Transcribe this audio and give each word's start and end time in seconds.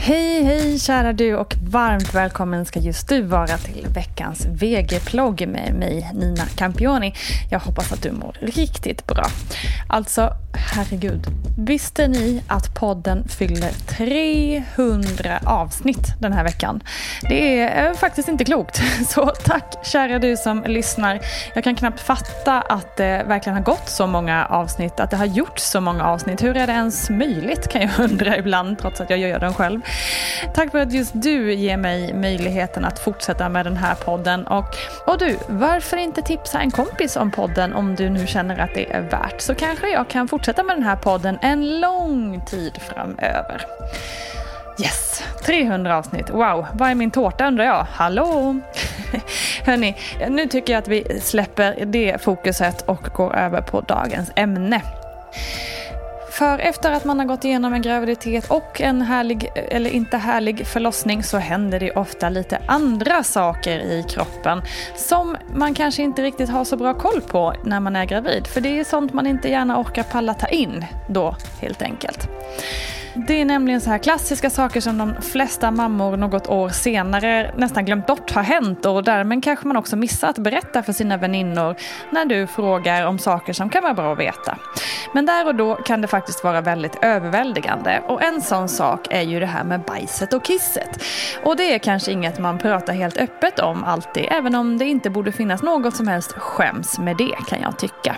Hej, 0.00 0.44
hej 0.44 0.78
kära 0.78 1.12
du 1.12 1.36
och 1.36 1.54
varmt 1.70 2.14
välkommen 2.14 2.64
ska 2.64 2.80
just 2.80 3.08
du 3.08 3.22
vara 3.22 3.58
till 3.58 3.86
veckans 3.94 4.46
VG-plogg 4.46 5.48
med 5.48 5.74
mig 5.74 6.10
Nina 6.14 6.44
Campioni. 6.56 7.14
Jag 7.50 7.60
hoppas 7.60 7.92
att 7.92 8.02
du 8.02 8.12
mår 8.12 8.36
riktigt 8.40 9.06
bra. 9.06 9.24
Alltså, 9.88 10.32
herregud. 10.74 11.26
Visste 11.58 12.08
ni 12.08 12.42
att 12.48 12.74
podden 12.74 13.28
fyller 13.28 13.70
300 13.70 15.38
avsnitt 15.44 16.14
den 16.20 16.32
här 16.32 16.44
veckan? 16.44 16.80
Det 17.28 17.60
är 17.60 17.88
eh, 17.88 17.94
faktiskt 17.94 18.28
inte 18.28 18.44
klokt. 18.44 18.80
Så 19.08 19.26
tack 19.26 19.86
kära 19.86 20.18
du 20.18 20.36
som 20.36 20.64
lyssnar. 20.66 21.20
Jag 21.54 21.64
kan 21.64 21.76
knappt 21.76 22.00
fatta 22.00 22.60
att 22.60 22.96
det 22.96 23.24
verkligen 23.26 23.56
har 23.56 23.64
gått 23.64 23.88
så 23.88 24.06
många 24.06 24.46
avsnitt, 24.46 25.00
att 25.00 25.10
det 25.10 25.16
har 25.16 25.26
gjorts 25.26 25.62
så 25.62 25.80
många 25.80 26.04
avsnitt. 26.04 26.42
Hur 26.42 26.56
är 26.56 26.66
det 26.66 26.72
ens 26.72 27.10
möjligt 27.10 27.68
kan 27.68 27.82
jag 27.82 27.90
undra 27.98 28.36
ibland, 28.36 28.78
trots 28.78 29.00
att 29.00 29.10
jag 29.10 29.18
gör 29.18 29.40
den 29.40 29.54
själv. 29.54 29.80
Tack 30.54 30.70
för 30.70 30.78
att 30.78 30.92
just 30.92 31.12
du 31.14 31.54
ger 31.54 31.76
mig 31.76 32.14
möjligheten 32.14 32.84
att 32.84 32.98
fortsätta 32.98 33.48
med 33.48 33.66
den 33.66 33.76
här 33.76 33.94
podden. 33.94 34.46
Och, 34.46 34.76
och 35.06 35.18
du, 35.18 35.38
varför 35.48 35.96
inte 35.96 36.22
tipsa 36.22 36.60
en 36.60 36.70
kompis 36.70 37.16
om 37.16 37.30
podden 37.30 37.74
om 37.74 37.94
du 37.94 38.10
nu 38.10 38.26
känner 38.26 38.58
att 38.58 38.74
det 38.74 38.92
är 38.92 39.00
värt? 39.00 39.40
Så 39.40 39.54
kanske 39.54 39.88
jag 39.88 40.08
kan 40.08 40.28
fortsätta 40.28 40.62
med 40.62 40.76
den 40.76 40.82
här 40.82 40.96
podden 40.96 41.38
en 41.42 41.80
lång 41.80 42.40
tid 42.46 42.78
framöver. 42.88 43.66
Yes, 44.80 45.22
300 45.46 45.96
avsnitt. 45.96 46.30
Wow, 46.30 46.66
vad 46.72 46.90
är 46.90 46.94
min 46.94 47.10
tårta 47.10 47.46
undrar 47.46 47.64
jag? 47.64 47.86
Hallå! 47.90 48.60
Hörni, 49.64 49.96
nu 50.28 50.46
tycker 50.46 50.72
jag 50.72 50.80
att 50.80 50.88
vi 50.88 51.20
släpper 51.20 51.84
det 51.84 52.22
fokuset 52.22 52.82
och 52.82 53.02
går 53.02 53.36
över 53.36 53.60
på 53.60 53.80
dagens 53.80 54.30
ämne. 54.36 54.82
För 56.38 56.58
efter 56.58 56.92
att 56.92 57.04
man 57.04 57.18
har 57.18 57.26
gått 57.26 57.44
igenom 57.44 57.72
en 57.72 57.82
graviditet 57.82 58.50
och 58.50 58.80
en 58.80 59.02
härlig, 59.02 59.50
eller 59.54 59.90
inte 59.90 60.16
härlig 60.16 60.66
förlossning 60.66 61.22
så 61.22 61.38
händer 61.38 61.80
det 61.80 61.92
ofta 61.92 62.28
lite 62.28 62.58
andra 62.66 63.22
saker 63.22 63.78
i 63.78 64.04
kroppen 64.08 64.62
som 64.96 65.36
man 65.54 65.74
kanske 65.74 66.02
inte 66.02 66.22
riktigt 66.22 66.48
har 66.48 66.64
så 66.64 66.76
bra 66.76 66.94
koll 66.94 67.20
på 67.20 67.54
när 67.64 67.80
man 67.80 67.96
är 67.96 68.04
gravid. 68.04 68.46
För 68.46 68.60
det 68.60 68.80
är 68.80 68.84
sånt 68.84 69.12
man 69.12 69.26
inte 69.26 69.48
gärna 69.48 69.80
orkar 69.80 70.02
palla 70.02 70.34
ta 70.34 70.46
in 70.46 70.84
då 71.08 71.36
helt 71.60 71.82
enkelt. 71.82 72.28
Det 73.26 73.40
är 73.40 73.44
nämligen 73.44 73.80
så 73.80 73.90
här 73.90 73.98
klassiska 73.98 74.50
saker 74.50 74.80
som 74.80 74.98
de 74.98 75.14
flesta 75.22 75.70
mammor 75.70 76.16
något 76.16 76.46
år 76.46 76.68
senare 76.68 77.54
nästan 77.56 77.84
glömt 77.84 78.06
bort 78.06 78.30
har 78.30 78.42
hänt 78.42 78.86
och 78.86 79.04
därmed 79.04 79.44
kanske 79.44 79.66
man 79.66 79.76
också 79.76 79.96
missar 79.96 80.28
att 80.28 80.38
berätta 80.38 80.82
för 80.82 80.92
sina 80.92 81.16
väninnor 81.16 81.76
när 82.10 82.24
du 82.24 82.46
frågar 82.46 83.06
om 83.06 83.18
saker 83.18 83.52
som 83.52 83.70
kan 83.70 83.82
vara 83.82 83.94
bra 83.94 84.12
att 84.12 84.18
veta. 84.18 84.58
Men 85.14 85.26
där 85.26 85.46
och 85.46 85.54
då 85.54 85.74
kan 85.74 86.00
det 86.00 86.08
faktiskt 86.08 86.44
vara 86.44 86.60
väldigt 86.60 86.96
överväldigande 87.02 88.02
och 88.08 88.22
en 88.22 88.40
sån 88.40 88.68
sak 88.68 89.06
är 89.10 89.22
ju 89.22 89.40
det 89.40 89.46
här 89.46 89.64
med 89.64 89.80
bajset 89.80 90.32
och 90.32 90.44
kisset. 90.44 91.02
Och 91.44 91.56
det 91.56 91.74
är 91.74 91.78
kanske 91.78 92.12
inget 92.12 92.38
man 92.38 92.58
pratar 92.58 92.92
helt 92.92 93.16
öppet 93.16 93.58
om 93.58 93.84
alltid, 93.84 94.26
även 94.30 94.54
om 94.54 94.78
det 94.78 94.84
inte 94.84 95.10
borde 95.10 95.32
finnas 95.32 95.62
något 95.62 95.96
som 95.96 96.08
helst 96.08 96.32
skäms 96.32 96.98
med 96.98 97.16
det 97.16 97.36
kan 97.48 97.60
jag 97.60 97.78
tycka. 97.78 98.16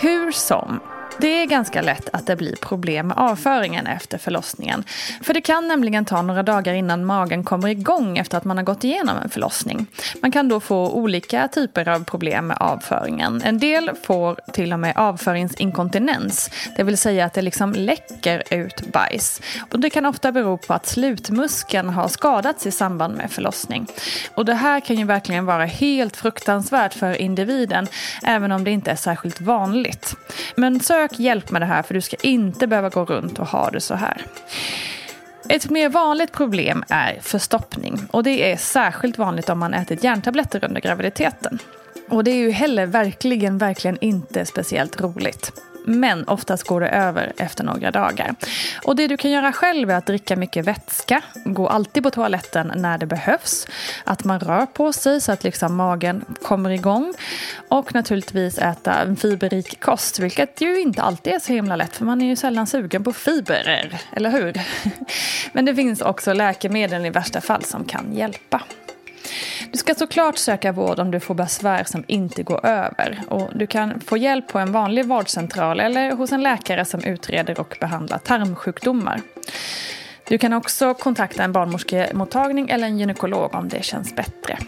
Hur 0.00 0.32
som, 0.32 0.80
det 1.20 1.42
är 1.42 1.46
ganska 1.46 1.82
lätt 1.82 2.08
att 2.12 2.26
det 2.26 2.36
blir 2.36 2.56
problem 2.56 3.06
med 3.08 3.18
avföringen 3.18 3.86
efter 3.86 4.18
förlossningen. 4.18 4.84
För 5.22 5.34
det 5.34 5.40
kan 5.40 5.68
nämligen 5.68 6.04
ta 6.04 6.22
några 6.22 6.42
dagar 6.42 6.74
innan 6.74 7.04
magen 7.04 7.44
kommer 7.44 7.68
igång 7.68 8.18
efter 8.18 8.38
att 8.38 8.44
man 8.44 8.56
har 8.56 8.64
gått 8.64 8.84
igenom 8.84 9.16
en 9.16 9.30
förlossning. 9.30 9.86
Man 10.22 10.32
kan 10.32 10.48
då 10.48 10.60
få 10.60 10.90
olika 10.90 11.48
typer 11.48 11.88
av 11.88 12.04
problem 12.04 12.46
med 12.46 12.56
avföringen. 12.60 13.42
En 13.44 13.58
del 13.58 13.90
får 14.02 14.40
till 14.52 14.72
och 14.72 14.80
med 14.80 14.96
avföringsinkontinens, 14.96 16.50
det 16.76 16.82
vill 16.82 16.98
säga 16.98 17.24
att 17.24 17.34
det 17.34 17.42
liksom 17.42 17.72
läcker 17.72 18.42
ut 18.50 18.92
bajs. 18.92 19.40
Och 19.72 19.80
det 19.80 19.90
kan 19.90 20.06
ofta 20.06 20.32
bero 20.32 20.58
på 20.58 20.74
att 20.74 20.86
slutmuskeln 20.86 21.88
har 21.88 22.08
skadats 22.08 22.66
i 22.66 22.70
samband 22.70 23.16
med 23.16 23.30
förlossning. 23.30 23.86
Och 24.34 24.44
det 24.44 24.54
här 24.54 24.80
kan 24.80 24.96
ju 24.96 25.04
verkligen 25.04 25.46
vara 25.46 25.64
helt 25.64 26.16
fruktansvärt 26.16 26.94
för 26.94 27.14
individen, 27.20 27.86
även 28.26 28.52
om 28.52 28.64
det 28.64 28.70
inte 28.70 28.90
är 28.90 28.96
särskilt 28.96 29.40
vanligt. 29.40 30.16
Men 30.54 30.80
sök 30.80 31.18
hjälp 31.18 31.50
med 31.50 31.62
det 31.62 31.66
här 31.66 31.82
för 31.82 31.94
du 31.94 32.00
ska 32.00 32.16
inte 32.22 32.66
behöva 32.66 32.88
gå 32.88 33.04
runt 33.04 33.38
och 33.38 33.46
ha 33.46 33.70
det 33.70 33.80
så 33.80 33.94
här. 33.94 34.26
Ett 35.48 35.70
mer 35.70 35.88
vanligt 35.88 36.32
problem 36.32 36.84
är 36.88 37.18
förstoppning 37.22 38.00
och 38.10 38.22
det 38.22 38.52
är 38.52 38.56
särskilt 38.56 39.18
vanligt 39.18 39.48
om 39.48 39.58
man 39.58 39.74
ätit 39.74 40.04
järntabletter 40.04 40.64
under 40.64 40.80
graviditeten. 40.80 41.58
Och 42.08 42.24
det 42.24 42.30
är 42.30 42.36
ju 42.36 42.50
heller 42.50 42.86
verkligen, 42.86 43.58
verkligen 43.58 43.98
inte 44.00 44.46
speciellt 44.46 45.00
roligt. 45.00 45.52
Men 45.84 46.28
oftast 46.28 46.66
går 46.66 46.80
det 46.80 46.88
över 46.88 47.32
efter 47.36 47.64
några 47.64 47.90
dagar. 47.90 48.34
Och 48.84 48.96
det 48.96 49.08
du 49.08 49.16
kan 49.16 49.30
göra 49.30 49.52
själv 49.52 49.90
är 49.90 49.94
att 49.94 50.06
dricka 50.06 50.36
mycket 50.36 50.64
vätska. 50.64 51.22
Gå 51.44 51.68
alltid 51.68 52.02
på 52.02 52.10
toaletten 52.10 52.72
när 52.76 52.98
det 52.98 53.06
behövs. 53.06 53.66
Att 54.04 54.24
man 54.24 54.40
rör 54.40 54.66
på 54.66 54.92
sig 54.92 55.20
så 55.20 55.32
att 55.32 55.44
liksom 55.44 55.76
magen 55.76 56.24
kommer 56.42 56.70
igång. 56.70 57.14
Och 57.68 57.94
naturligtvis 57.94 58.58
äta 58.58 58.94
en 58.94 59.16
fiberrik 59.16 59.80
kost. 59.80 60.18
Vilket 60.18 60.60
ju 60.60 60.80
inte 60.80 61.02
alltid 61.02 61.32
är 61.32 61.38
så 61.38 61.52
himla 61.52 61.76
lätt 61.76 61.96
för 61.96 62.04
man 62.04 62.22
är 62.22 62.26
ju 62.26 62.36
sällan 62.36 62.66
sugen 62.66 63.04
på 63.04 63.12
fibrer. 63.12 64.00
Eller 64.12 64.30
hur? 64.30 64.60
Men 65.52 65.64
det 65.64 65.74
finns 65.74 66.00
också 66.00 66.32
läkemedel 66.32 67.06
i 67.06 67.10
värsta 67.10 67.40
fall 67.40 67.64
som 67.64 67.84
kan 67.84 68.12
hjälpa. 68.12 68.62
Du 69.72 69.78
ska 69.78 69.94
såklart 69.94 70.38
söka 70.38 70.72
vård 70.72 70.98
om 70.98 71.10
du 71.10 71.20
får 71.20 71.34
besvär 71.34 71.84
som 71.84 72.04
inte 72.06 72.42
går 72.42 72.66
över. 72.66 73.20
Och 73.28 73.50
du 73.54 73.66
kan 73.66 74.00
få 74.00 74.16
hjälp 74.16 74.48
på 74.48 74.58
en 74.58 74.72
vanlig 74.72 75.06
vårdcentral 75.06 75.80
eller 75.80 76.12
hos 76.12 76.32
en 76.32 76.42
läkare 76.42 76.84
som 76.84 77.04
utreder 77.04 77.60
och 77.60 77.76
behandlar 77.80 78.18
tarmsjukdomar. 78.18 79.20
Du 80.28 80.38
kan 80.38 80.52
också 80.52 80.94
kontakta 80.94 81.44
en 81.44 81.52
barnmorskemottagning 81.52 82.70
eller 82.70 82.86
en 82.86 82.98
gynekolog 82.98 83.54
om 83.54 83.68
det 83.68 83.84
känns 83.84 84.16
bättre. 84.16 84.58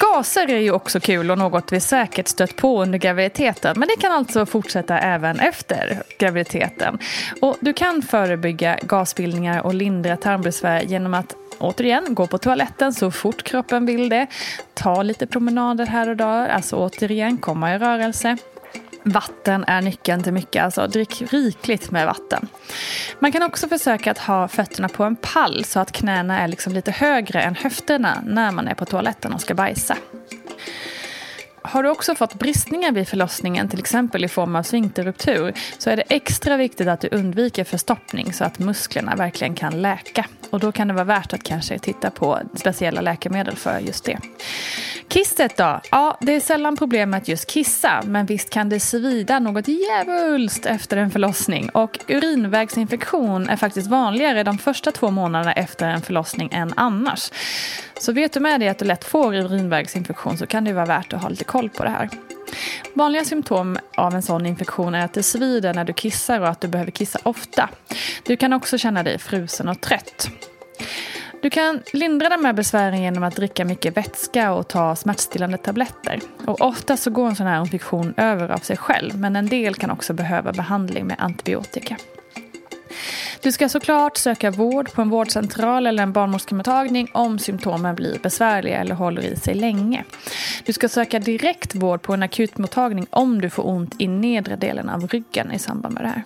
Gaser 0.00 0.50
är 0.50 0.58
ju 0.58 0.72
också 0.72 1.00
kul 1.00 1.30
och 1.30 1.38
något 1.38 1.72
vi 1.72 1.80
säkert 1.80 2.28
stött 2.28 2.56
på 2.56 2.82
under 2.82 2.98
graviditeten. 2.98 3.78
Men 3.78 3.88
det 3.88 4.00
kan 4.00 4.12
alltså 4.12 4.46
fortsätta 4.46 4.98
även 4.98 5.40
efter 5.40 6.02
graviditeten. 6.18 6.98
Och 7.40 7.56
du 7.60 7.72
kan 7.72 8.02
förebygga 8.02 8.78
gasbildningar 8.82 9.60
och 9.60 9.74
lindra 9.74 10.16
tarmbesvär 10.16 10.82
genom 10.82 11.14
att 11.14 11.34
återigen, 11.60 12.14
gå 12.14 12.26
på 12.26 12.38
toaletten 12.38 12.92
så 12.92 13.10
fort 13.10 13.42
kroppen 13.42 13.86
vill 13.86 14.08
det. 14.08 14.26
Ta 14.74 15.02
lite 15.02 15.26
promenader 15.26 15.86
här 15.86 16.08
och 16.08 16.16
där, 16.16 16.48
alltså 16.48 16.76
återigen 16.76 17.38
komma 17.38 17.74
i 17.74 17.78
rörelse. 17.78 18.36
Vatten 19.02 19.64
är 19.66 19.82
nyckeln 19.82 20.22
till 20.22 20.32
mycket, 20.32 20.64
alltså 20.64 20.86
drick 20.86 21.32
rikligt 21.32 21.90
med 21.90 22.06
vatten. 22.06 22.48
Man 23.18 23.32
kan 23.32 23.42
också 23.42 23.68
försöka 23.68 24.10
att 24.10 24.18
ha 24.18 24.48
fötterna 24.48 24.88
på 24.88 25.04
en 25.04 25.16
pall 25.16 25.64
så 25.64 25.80
att 25.80 25.92
knäna 25.92 26.40
är 26.40 26.48
liksom 26.48 26.72
lite 26.72 26.90
högre 26.90 27.42
än 27.42 27.54
höfterna 27.54 28.22
när 28.26 28.52
man 28.52 28.68
är 28.68 28.74
på 28.74 28.84
toaletten 28.84 29.32
och 29.32 29.40
ska 29.40 29.54
bajsa. 29.54 29.96
Har 31.62 31.82
du 31.82 31.90
också 31.90 32.14
fått 32.14 32.34
bristningar 32.34 32.92
vid 32.92 33.08
förlossningen, 33.08 33.68
till 33.68 33.78
exempel 33.78 34.24
i 34.24 34.28
form 34.28 34.56
av 34.56 34.62
sfinkterruptur, 34.62 35.52
så 35.78 35.90
är 35.90 35.96
det 35.96 36.02
extra 36.08 36.56
viktigt 36.56 36.88
att 36.88 37.00
du 37.00 37.08
undviker 37.12 37.64
förstoppning 37.64 38.32
så 38.32 38.44
att 38.44 38.58
musklerna 38.58 39.16
verkligen 39.16 39.54
kan 39.54 39.82
läka. 39.82 40.24
Och 40.50 40.60
då 40.60 40.72
kan 40.72 40.88
det 40.88 40.94
vara 40.94 41.04
värt 41.04 41.32
att 41.32 41.42
kanske 41.42 41.78
titta 41.78 42.10
på 42.10 42.38
speciella 42.54 43.00
läkemedel 43.00 43.56
för 43.56 43.78
just 43.78 44.04
det. 44.04 44.18
Kisset 45.08 45.56
då? 45.56 45.80
Ja, 45.90 46.18
det 46.20 46.32
är 46.32 46.40
sällan 46.40 46.76
problem 46.76 47.10
med 47.10 47.18
att 47.18 47.28
just 47.28 47.46
kissa, 47.50 48.02
men 48.06 48.26
visst 48.26 48.50
kan 48.50 48.68
det 48.68 48.80
svida 48.80 49.38
något 49.38 49.68
djävulskt 49.68 50.66
efter 50.66 50.96
en 50.96 51.10
förlossning. 51.10 51.68
Och 51.68 51.98
urinvägsinfektion 52.08 53.48
är 53.48 53.56
faktiskt 53.56 53.86
vanligare 53.86 54.42
de 54.42 54.58
första 54.58 54.92
två 54.92 55.10
månaderna 55.10 55.52
efter 55.52 55.88
en 55.88 56.02
förlossning 56.02 56.48
än 56.52 56.72
annars. 56.76 57.30
Så 58.00 58.12
vet 58.12 58.32
du 58.32 58.40
med 58.40 58.60
dig 58.60 58.68
att 58.68 58.78
du 58.78 58.84
lätt 58.84 59.04
får 59.04 59.34
urinvägsinfektion 59.34 60.38
så 60.38 60.46
kan 60.46 60.64
det 60.64 60.72
vara 60.72 60.86
värt 60.86 61.12
att 61.12 61.22
ha 61.22 61.28
lite 61.28 61.44
koll 61.44 61.70
på 61.70 61.84
det 61.84 61.90
här. 61.90 62.08
Vanliga 62.94 63.24
symptom 63.24 63.78
av 63.96 64.14
en 64.14 64.22
sån 64.22 64.46
infektion 64.46 64.94
är 64.94 65.04
att 65.04 65.12
det 65.12 65.22
svider 65.22 65.74
när 65.74 65.84
du 65.84 65.92
kissar 65.92 66.40
och 66.40 66.48
att 66.48 66.60
du 66.60 66.68
behöver 66.68 66.90
kissa 66.90 67.18
ofta. 67.22 67.68
Du 68.22 68.36
kan 68.36 68.52
också 68.52 68.78
känna 68.78 69.02
dig 69.02 69.18
frusen 69.18 69.68
och 69.68 69.80
trött. 69.80 70.30
Du 71.42 71.50
kan 71.50 71.82
lindra 71.92 72.28
de 72.28 72.44
här 72.44 72.52
besvären 72.52 73.02
genom 73.02 73.22
att 73.22 73.36
dricka 73.36 73.64
mycket 73.64 73.96
vätska 73.96 74.52
och 74.52 74.68
ta 74.68 74.96
smärtstillande 74.96 75.58
tabletter. 75.58 76.20
Och 76.46 76.60
ofta 76.60 76.96
så 76.96 77.10
går 77.10 77.26
en 77.26 77.36
sån 77.36 77.46
här 77.46 77.60
infektion 77.60 78.14
över 78.16 78.48
av 78.48 78.58
sig 78.58 78.76
själv 78.76 79.18
men 79.18 79.36
en 79.36 79.48
del 79.48 79.74
kan 79.74 79.90
också 79.90 80.12
behöva 80.12 80.52
behandling 80.52 81.06
med 81.06 81.16
antibiotika. 81.18 81.96
Du 83.42 83.52
ska 83.52 83.68
såklart 83.68 84.16
söka 84.16 84.50
vård 84.50 84.92
på 84.92 85.02
en 85.02 85.10
vårdcentral 85.10 85.86
eller 85.86 86.02
en 86.02 86.12
barnmorskemottagning 86.12 87.10
om 87.14 87.38
symptomen 87.38 87.94
blir 87.94 88.18
besvärliga 88.18 88.78
eller 88.78 88.94
håller 88.94 89.22
i 89.22 89.36
sig 89.36 89.54
länge. 89.54 90.04
Du 90.64 90.72
ska 90.72 90.88
söka 90.88 91.18
direkt 91.18 91.74
vård 91.74 92.02
på 92.02 92.14
en 92.14 92.22
akutmottagning 92.22 93.06
om 93.10 93.40
du 93.40 93.50
får 93.50 93.66
ont 93.66 93.94
i 93.98 94.08
nedre 94.08 94.56
delen 94.56 94.88
av 94.88 95.08
ryggen 95.08 95.52
i 95.52 95.58
samband 95.58 95.94
med 95.94 96.04
det 96.04 96.08
här. 96.08 96.22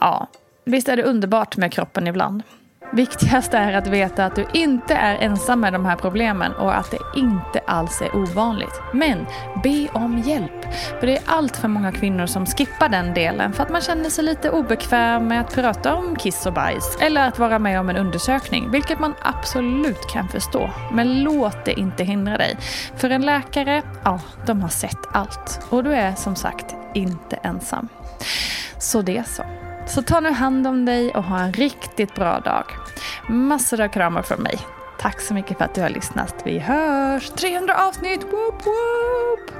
Ja, 0.00 0.26
visst 0.64 0.88
är 0.88 0.96
det 0.96 1.02
underbart 1.02 1.56
med 1.56 1.72
kroppen 1.72 2.06
ibland. 2.06 2.42
Viktigast 2.92 3.54
är 3.54 3.72
att 3.72 3.86
veta 3.86 4.24
att 4.24 4.36
du 4.36 4.46
inte 4.52 4.94
är 4.94 5.14
ensam 5.14 5.60
med 5.60 5.72
de 5.72 5.84
här 5.84 5.96
problemen 5.96 6.52
och 6.52 6.76
att 6.76 6.90
det 6.90 6.98
inte 7.16 7.60
alls 7.66 8.02
är 8.02 8.16
ovanligt. 8.16 8.80
Men 8.92 9.26
be 9.62 9.88
om 9.92 10.18
hjälp. 10.18 10.74
För 11.00 11.06
det 11.06 11.16
är 11.16 11.22
allt 11.26 11.56
för 11.56 11.68
många 11.68 11.92
kvinnor 11.92 12.26
som 12.26 12.46
skippar 12.46 12.88
den 12.88 13.14
delen 13.14 13.52
för 13.52 13.62
att 13.62 13.70
man 13.70 13.80
känner 13.80 14.10
sig 14.10 14.24
lite 14.24 14.50
obekväm 14.50 15.28
med 15.28 15.40
att 15.40 15.54
prata 15.54 15.94
om 15.94 16.16
kiss 16.16 16.46
och 16.46 16.52
bajs 16.52 16.98
eller 17.00 17.28
att 17.28 17.38
vara 17.38 17.58
med 17.58 17.80
om 17.80 17.88
en 17.88 17.96
undersökning, 17.96 18.70
vilket 18.70 18.98
man 18.98 19.14
absolut 19.22 20.06
kan 20.12 20.28
förstå. 20.28 20.70
Men 20.92 21.22
låt 21.22 21.64
det 21.64 21.80
inte 21.80 22.04
hindra 22.04 22.38
dig. 22.38 22.56
För 22.96 23.10
en 23.10 23.22
läkare, 23.22 23.82
ja, 24.04 24.20
de 24.46 24.62
har 24.62 24.68
sett 24.68 25.06
allt. 25.12 25.60
Och 25.68 25.84
du 25.84 25.94
är 25.94 26.14
som 26.14 26.36
sagt 26.36 26.74
inte 26.94 27.36
ensam. 27.36 27.88
Så 28.78 29.02
det 29.02 29.28
så. 29.28 29.44
Så 29.86 30.02
ta 30.02 30.20
nu 30.20 30.30
hand 30.30 30.66
om 30.66 30.84
dig 30.84 31.10
och 31.14 31.24
ha 31.24 31.40
en 31.40 31.52
riktigt 31.52 32.14
bra 32.14 32.40
dag. 32.40 32.64
Massor 33.30 33.80
av 33.80 33.88
kramar 33.88 34.22
från 34.22 34.42
mig. 34.42 34.58
Tack 34.98 35.20
så 35.20 35.34
mycket 35.34 35.58
för 35.58 35.64
att 35.64 35.74
du 35.74 35.80
har 35.80 35.88
lyssnat. 35.88 36.34
Vi 36.44 36.58
hörs! 36.58 37.30
300 37.30 37.88
avsnitt! 37.88 38.22
Woop, 38.22 38.66
woop. 38.66 39.59